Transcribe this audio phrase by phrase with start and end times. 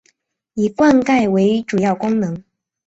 [0.55, 2.43] 以灌溉为主要功能。